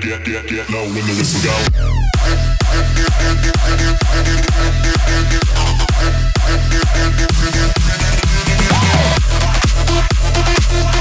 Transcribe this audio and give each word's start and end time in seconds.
get, 0.00 0.24
get, 0.24 0.46
get 0.46 0.70
low 0.70 0.84
when 0.84 1.06
the 1.06 1.14
whistle 1.18 1.42
go. 1.42 1.54
Oh! 10.82 10.99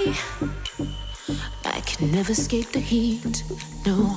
I 0.00 1.80
can 1.84 2.10
never 2.10 2.32
escape 2.32 2.72
the 2.72 2.80
heat, 2.80 3.44
no. 3.84 4.16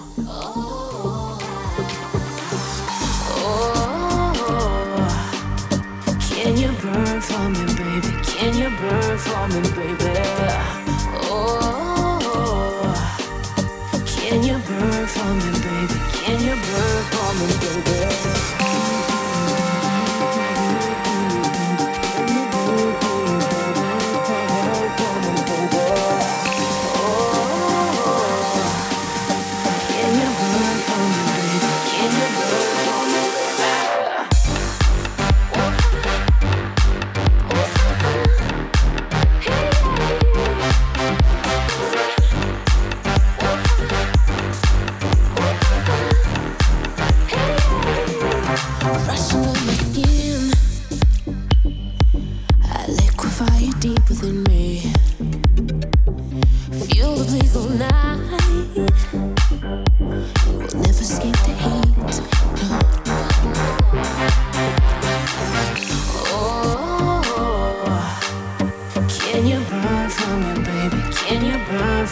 Oh, 3.36 3.78
can 6.30 6.56
you 6.56 6.72
burn 6.82 7.20
for 7.22 7.50
me, 7.50 7.66
baby? 7.76 8.12
Can 8.24 8.58
you 8.58 8.70
burn 8.78 9.18
for 9.18 9.48
me, 9.50 9.62
baby? 9.76 10.43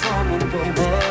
Can 0.02 0.42
you 0.78 1.11